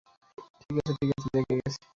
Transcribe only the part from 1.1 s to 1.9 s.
আছে, জেগে গেছি!